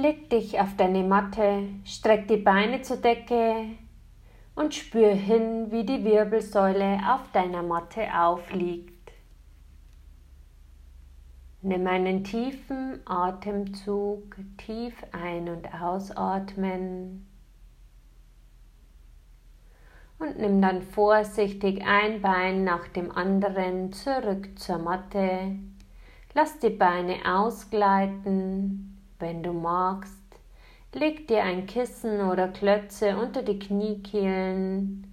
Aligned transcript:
Leg 0.00 0.30
dich 0.30 0.60
auf 0.60 0.76
deine 0.76 1.02
Matte, 1.02 1.70
streck 1.82 2.28
die 2.28 2.36
Beine 2.36 2.82
zur 2.82 2.98
Decke 2.98 3.64
und 4.54 4.72
spür 4.72 5.10
hin, 5.12 5.72
wie 5.72 5.84
die 5.84 6.04
Wirbelsäule 6.04 7.00
auf 7.12 7.32
deiner 7.32 7.64
Matte 7.64 8.06
aufliegt. 8.16 9.10
Nimm 11.62 11.84
einen 11.88 12.22
tiefen 12.22 13.00
Atemzug, 13.06 14.36
tief 14.56 14.94
ein- 15.10 15.48
und 15.48 15.66
ausatmen. 15.74 17.26
Und 20.20 20.38
nimm 20.38 20.62
dann 20.62 20.82
vorsichtig 20.82 21.84
ein 21.84 22.22
Bein 22.22 22.62
nach 22.62 22.86
dem 22.86 23.10
anderen 23.10 23.92
zurück 23.92 24.60
zur 24.60 24.78
Matte. 24.78 25.56
Lass 26.34 26.60
die 26.60 26.70
Beine 26.70 27.16
ausgleiten 27.26 28.87
wenn 29.18 29.42
du 29.42 29.52
magst, 29.52 30.14
leg 30.94 31.28
dir 31.28 31.42
ein 31.42 31.66
Kissen 31.66 32.20
oder 32.20 32.48
Klötze 32.48 33.16
unter 33.16 33.42
die 33.42 33.58
Kniekehlen, 33.58 35.12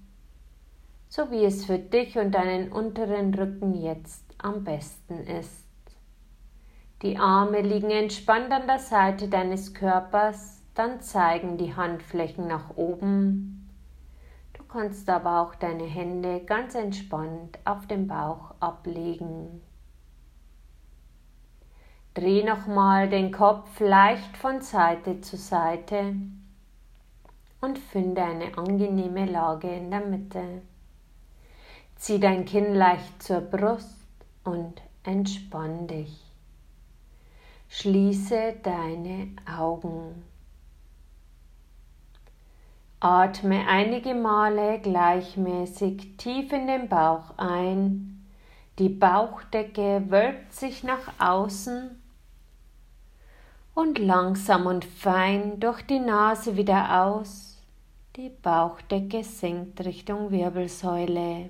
so 1.10 1.32
wie 1.32 1.46
es 1.46 1.66
für 1.66 1.80
dich 1.80 2.18
und 2.18 2.32
deinen 2.32 2.72
unteren 2.72 3.34
Rücken 3.34 3.74
jetzt 3.74 4.24
am 4.38 4.64
besten 4.64 5.20
ist. 5.28 5.66
Die 7.02 7.18
Arme 7.18 7.62
liegen 7.62 7.92
entspannt 7.92 8.52
an 8.52 8.68
der 8.68 8.80
Seite 8.80 9.28
deines 9.28 9.74
Körpers, 9.74 10.62
dann 10.74 11.02
zeigen 11.02 11.58
die 11.58 11.76
Handflächen 11.76 12.48
nach 12.48 12.76
oben. 12.78 13.70
Du 14.54 14.64
kannst 14.64 15.10
aber 15.10 15.42
auch 15.42 15.56
deine 15.56 15.86
Hände 15.86 16.42
ganz 16.46 16.76
entspannt 16.76 17.60
auf 17.66 17.88
dem 17.88 18.08
Bauch 18.08 18.56
ablegen. 18.60 19.62
Dreh 22.16 22.46
nochmal 22.46 23.10
den 23.10 23.30
Kopf 23.30 23.82
leicht 23.82 24.38
von 24.38 24.62
Seite 24.62 25.20
zu 25.20 25.36
Seite 25.36 26.16
und 27.60 27.78
finde 27.78 28.24
eine 28.24 28.58
angenehme 28.58 29.26
Lage 29.26 29.68
in 29.68 29.92
der 29.92 30.00
Mitte. 30.00 30.62
Zieh 31.98 32.22
dein 32.22 32.46
Kinn 32.46 32.74
leicht 32.74 33.22
zur 33.22 33.42
Brust 33.42 34.00
und 34.46 34.82
entspann 35.04 35.88
dich. 35.88 36.24
Schließe 37.68 38.60
deine 38.64 39.32
Augen. 39.46 40.24
Atme 43.02 43.68
einige 43.68 44.16
Male 44.16 44.80
gleichmäßig 44.80 46.16
tief 46.16 46.54
in 46.54 46.68
den 46.68 46.88
Bauch 46.88 47.38
ein. 47.38 48.26
Die 48.80 48.88
Bauchdecke 48.88 50.06
wölbt 50.08 50.54
sich 50.54 50.86
nach 50.86 51.12
außen 51.20 52.04
und 53.76 54.00
langsam 54.00 54.66
und 54.66 54.86
fein 54.86 55.60
durch 55.60 55.84
die 55.84 56.00
Nase 56.00 56.58
wieder 56.58 57.04
aus. 57.04 57.62
Die 58.16 58.30
Bauchdecke 58.30 59.24
sinkt 59.24 59.82
Richtung 59.86 60.32
Wirbelsäule. 60.32 61.50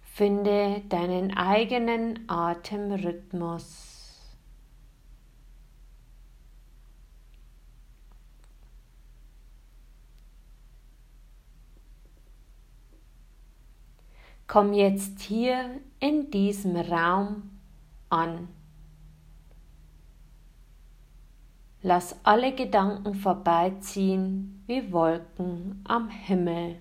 Finde 0.00 0.82
deinen 0.88 1.36
eigenen 1.36 2.28
Atemrhythmus. 2.28 3.94
Komm 14.46 14.72
jetzt 14.72 15.20
hier 15.20 15.82
in 16.00 16.30
diesem 16.30 16.74
Raum 16.76 17.50
an. 18.08 18.48
Lass 21.82 22.16
alle 22.24 22.54
Gedanken 22.54 23.14
vorbeiziehen 23.14 24.64
wie 24.66 24.92
Wolken 24.92 25.84
am 25.86 26.08
Himmel. 26.08 26.80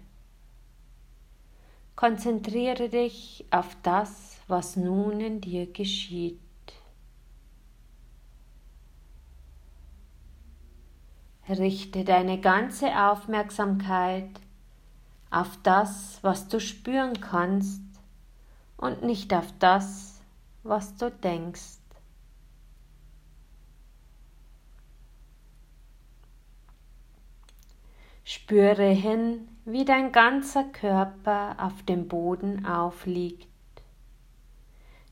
Konzentriere 1.95 2.89
dich 2.89 3.45
auf 3.51 3.77
das, 3.83 4.39
was 4.47 4.75
nun 4.75 5.19
in 5.19 5.39
dir 5.39 5.71
geschieht. 5.71 6.39
Richte 11.47 12.03
deine 12.03 12.41
ganze 12.41 12.87
Aufmerksamkeit 12.87 14.29
auf 15.29 15.57
das, 15.61 16.19
was 16.23 16.47
du 16.47 16.59
spüren 16.59 17.21
kannst 17.21 17.81
und 18.77 19.03
nicht 19.03 19.33
auf 19.33 19.53
das, 19.59 20.21
was 20.63 20.95
du 20.97 21.11
denkst. 21.11 21.77
Spüre 28.29 28.89
hin, 28.89 29.47
wie 29.63 29.85
dein 29.85 30.11
ganzer 30.11 30.65
Körper 30.65 31.55
auf 31.59 31.81
dem 31.83 32.09
Boden 32.09 32.65
aufliegt, 32.65 33.47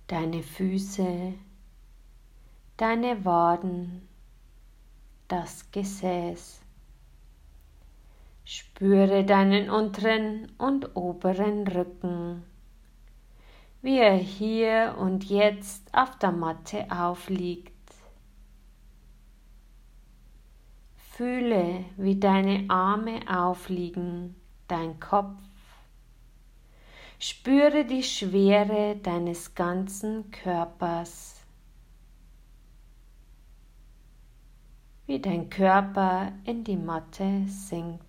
deine 0.08 0.44
Füße, 0.44 1.34
deine 2.76 3.24
Waden, 3.24 4.06
das 5.30 5.72
Gesäß. 5.72 6.60
Spüre 8.44 9.24
deinen 9.24 9.70
unteren 9.70 10.52
und 10.58 10.98
oberen 10.98 11.66
Rücken, 11.70 12.44
wie 13.82 13.98
er 13.98 14.18
hier 14.18 14.98
und 15.00 15.24
jetzt 15.24 15.88
auf 15.94 16.20
der 16.20 16.34
Matte 16.34 16.86
aufliegt. 16.92 17.75
Fühle, 21.16 21.86
wie 21.96 22.20
deine 22.20 22.66
Arme 22.68 23.22
aufliegen, 23.30 24.36
dein 24.68 25.00
Kopf. 25.00 25.42
Spüre 27.20 27.86
die 27.86 28.04
Schwere 28.04 28.98
deines 28.98 29.56
ganzen 29.56 30.30
Körpers, 30.32 31.40
wie 35.06 35.22
dein 35.22 35.50
Körper 35.50 36.34
in 36.44 36.66
die 36.66 36.76
Matte 36.76 37.46
sinkt. 37.48 38.04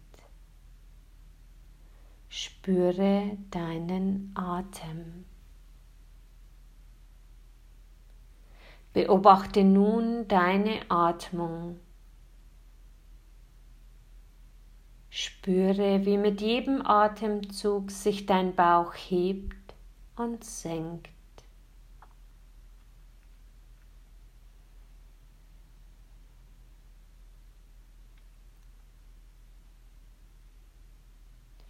Spüre 2.28 3.38
deinen 3.52 4.32
Atem. 4.34 5.26
Beobachte 8.92 9.62
nun 9.62 10.26
deine 10.26 10.80
Atmung. 10.88 11.78
Spüre, 15.18 16.04
wie 16.04 16.18
mit 16.18 16.42
jedem 16.42 16.84
Atemzug 16.86 17.90
sich 17.90 18.26
dein 18.26 18.54
Bauch 18.54 18.92
hebt 18.92 19.72
und 20.14 20.44
senkt. 20.44 21.08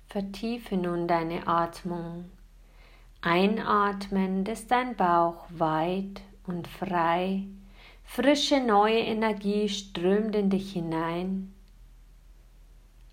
Vertiefe 0.08 0.76
nun 0.76 1.06
deine 1.06 1.46
Atmung. 1.46 2.28
Einatmen, 3.20 4.42
dass 4.42 4.66
dein 4.66 4.96
Bauch 4.96 5.46
weit 5.50 6.20
und 6.48 6.66
frei, 6.66 7.44
frische 8.02 8.58
neue 8.58 8.98
Energie 8.98 9.68
strömt 9.68 10.34
in 10.34 10.50
dich 10.50 10.72
hinein 10.72 11.52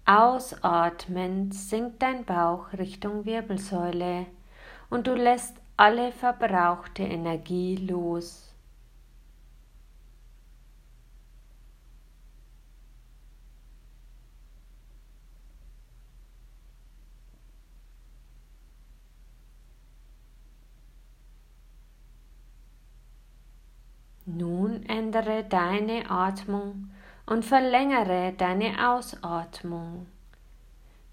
Ausatmend 0.05 1.53
sinkt 1.53 2.01
dein 2.01 2.25
Bauch 2.25 2.73
Richtung 2.73 3.23
Wirbelsäule 3.23 4.25
und 4.89 5.07
du 5.07 5.15
lässt 5.15 5.55
alle 5.77 6.11
verbrauchte 6.11 7.03
Energie 7.03 7.77
los. 7.77 8.53
Nun 24.25 24.83
ändere 24.83 25.45
deine 25.45 26.09
Atmung 26.09 26.89
und 27.25 27.45
verlängere 27.45 28.33
deine 28.33 28.89
Ausatmung. 28.89 30.07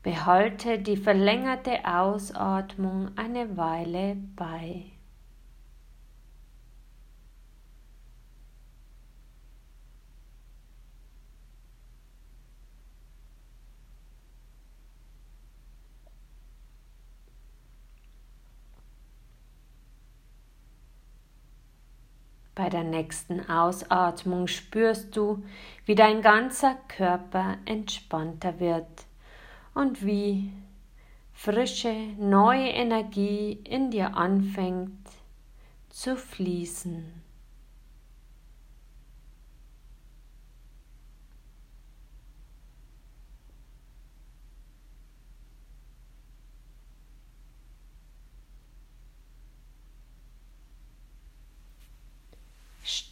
Behalte 0.02 0.78
die 0.78 0.96
verlängerte 0.96 1.84
Ausatmung 1.84 3.10
eine 3.16 3.56
Weile 3.56 4.16
bei. 4.34 4.86
Bei 22.60 22.68
der 22.68 22.84
nächsten 22.84 23.48
Ausatmung 23.48 24.46
spürst 24.46 25.16
du, 25.16 25.42
wie 25.86 25.94
dein 25.94 26.20
ganzer 26.20 26.76
Körper 26.88 27.56
entspannter 27.64 28.60
wird 28.60 29.06
und 29.72 30.04
wie 30.04 30.52
frische, 31.32 31.94
neue 32.18 32.68
Energie 32.68 33.52
in 33.64 33.90
dir 33.90 34.14
anfängt 34.14 35.08
zu 35.88 36.18
fließen. 36.18 37.22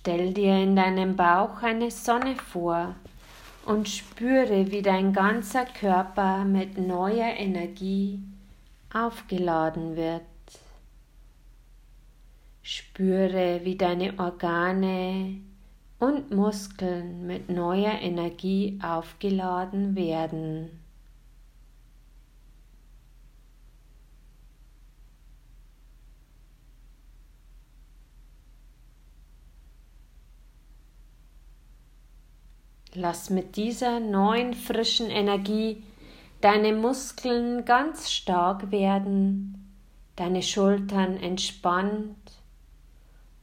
Stell 0.08 0.32
dir 0.32 0.62
in 0.62 0.74
deinem 0.74 1.16
Bauch 1.16 1.62
eine 1.62 1.90
Sonne 1.90 2.34
vor 2.36 2.94
und 3.66 3.90
spüre, 3.90 4.70
wie 4.70 4.80
dein 4.80 5.12
ganzer 5.12 5.66
Körper 5.66 6.46
mit 6.46 6.78
neuer 6.78 7.36
Energie 7.36 8.18
aufgeladen 8.90 9.96
wird. 9.96 10.22
Spüre, 12.62 13.60
wie 13.64 13.76
deine 13.76 14.18
Organe 14.18 15.42
und 15.98 16.30
Muskeln 16.30 17.26
mit 17.26 17.50
neuer 17.50 18.00
Energie 18.00 18.78
aufgeladen 18.82 19.94
werden. 19.94 20.70
Lass 33.00 33.30
mit 33.30 33.54
dieser 33.54 34.00
neuen 34.00 34.54
frischen 34.54 35.08
Energie 35.08 35.84
deine 36.40 36.72
Muskeln 36.72 37.64
ganz 37.64 38.10
stark 38.10 38.72
werden, 38.72 39.72
deine 40.16 40.42
Schultern 40.42 41.16
entspannt 41.16 42.16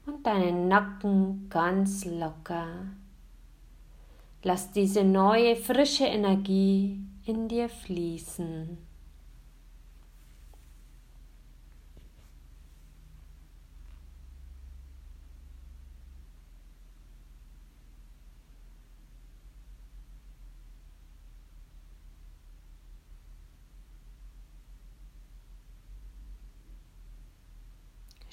und 0.05 0.25
deinen 0.25 0.67
Nacken 0.67 1.47
ganz 1.49 2.03
locker. 2.03 2.67
Lass 4.43 4.73
diese 4.73 5.05
neue 5.05 5.55
frische 5.55 6.03
Energie 6.03 6.99
in 7.25 7.47
dir 7.47 7.69
fließen. 7.69 8.77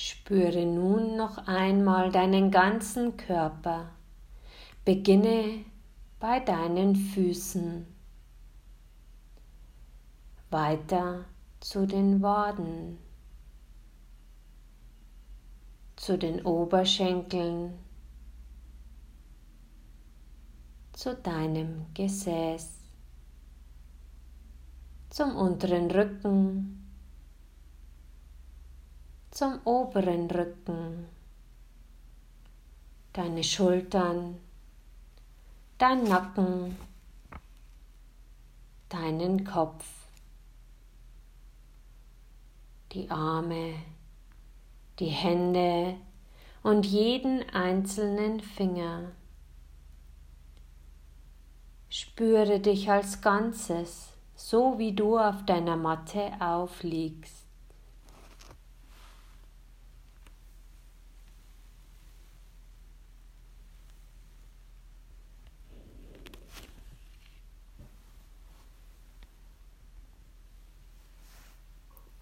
Spüre 0.04 0.66
nun 0.66 1.16
noch 1.16 1.46
einmal 1.46 2.10
deinen 2.10 2.50
ganzen 2.50 3.16
Körper. 3.16 3.88
Beginne 4.84 5.64
bei 6.18 6.40
deinen 6.40 6.96
Füßen. 6.96 7.86
Weiter 10.50 11.24
zu 11.60 11.86
den 11.86 12.20
Waden, 12.20 12.98
zu 15.94 16.18
den 16.18 16.44
Oberschenkeln, 16.44 17.78
zu 20.94 21.14
deinem 21.14 21.86
Gesäß, 21.94 22.72
zum 25.10 25.36
unteren 25.36 25.88
Rücken, 25.92 26.81
zum 29.32 29.60
oberen 29.64 30.30
Rücken, 30.30 31.08
deine 33.14 33.42
Schultern, 33.42 34.38
dein 35.78 36.04
Nacken, 36.04 36.76
deinen 38.90 39.42
Kopf, 39.42 39.86
die 42.92 43.10
Arme, 43.10 43.76
die 44.98 45.06
Hände 45.06 45.96
und 46.62 46.84
jeden 46.84 47.48
einzelnen 47.54 48.40
Finger. 48.40 49.12
Spüre 51.88 52.60
dich 52.60 52.90
als 52.90 53.22
Ganzes, 53.22 54.10
so 54.34 54.78
wie 54.78 54.92
du 54.92 55.18
auf 55.18 55.46
deiner 55.46 55.76
Matte 55.76 56.32
aufliegst. 56.38 57.41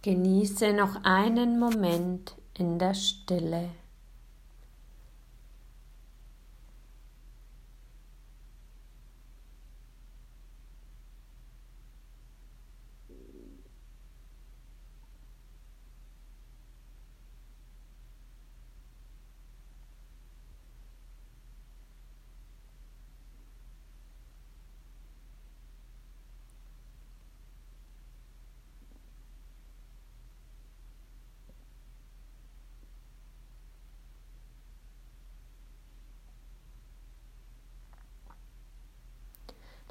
Genieße 0.02 0.72
noch 0.72 1.04
einen 1.04 1.58
Moment 1.58 2.34
in 2.56 2.78
der 2.78 2.94
Stille. 2.94 3.68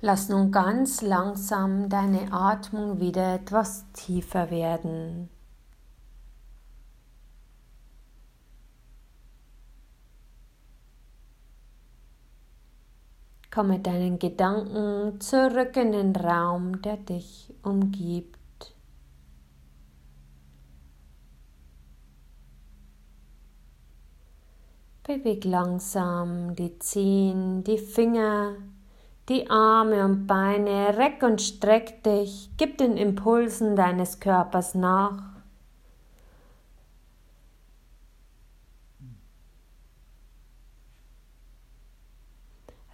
Lass 0.02 0.30
nun 0.30 0.50
ganz 0.52 1.02
langsam 1.02 1.90
deine 1.90 2.32
Atmung 2.32 3.02
wieder 3.02 3.36
etwas 3.36 3.86
tiefer 3.92 4.50
werden. 4.50 5.30
Komm 13.52 13.68
mit 13.70 13.86
deinen 13.88 14.20
Gedanken 14.20 15.20
zurück 15.20 15.76
in 15.76 15.92
den 15.92 16.16
Raum, 16.16 16.82
der 16.82 16.96
dich 16.96 17.54
umgibt. 17.62 18.38
Beweg 25.04 25.44
langsam 25.44 26.56
die 26.56 26.78
Zehen, 26.80 27.64
die 27.64 27.80
Finger, 27.80 28.54
die 29.30 29.50
Arme 29.50 30.04
und 30.04 30.26
Beine, 30.26 30.98
reck 30.98 31.22
und 31.22 31.42
streck 31.42 32.04
dich, 32.04 32.50
gib 32.58 32.80
den 32.80 32.98
Impulsen 32.98 33.76
deines 33.76 34.20
Körpers 34.20 34.74
nach. 34.74 35.22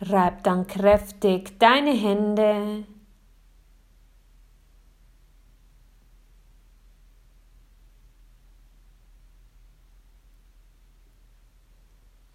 Reib 0.02 0.44
dann 0.44 0.68
kräftig 0.68 1.58
deine 1.58 1.94
Hände. 1.94 2.84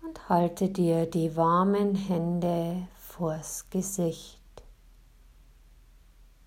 Und 0.03 0.29
halte 0.31 0.71
dir 0.71 1.05
die 1.05 1.37
warmen 1.37 1.95
Hände 1.95 2.89
vors 3.21 3.69
Gesicht. 3.69 4.41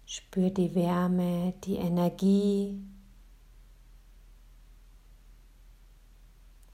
Spür 0.07 0.49
die 0.49 0.73
Wärme, 0.73 1.53
die 1.63 1.75
Energie. 1.75 2.83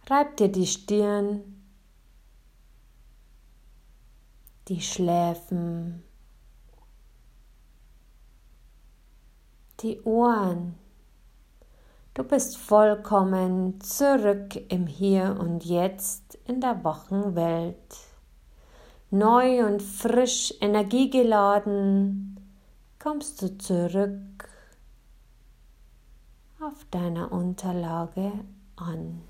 Reib 0.08 0.38
dir 0.38 0.50
die 0.50 0.66
Stirn, 0.66 1.42
die 4.70 4.80
Schläfen, 4.80 6.02
die 9.82 10.00
Ohren. 10.04 10.76
Du 12.14 12.24
bist 12.24 12.58
vollkommen 12.58 13.82
zurück 13.82 14.56
im 14.70 14.88
Hier 14.88 15.38
und 15.38 15.66
Jetzt 15.66 16.36
in 16.46 16.62
der 16.62 16.86
wachen 16.86 17.36
Welt. 17.36 18.09
Neu 19.12 19.66
und 19.66 19.82
frisch 19.82 20.54
energiegeladen 20.62 22.40
kommst 23.00 23.42
du 23.42 23.58
zurück 23.58 24.48
auf 26.62 26.86
deiner 26.92 27.32
Unterlage 27.32 28.32
an. 28.76 29.22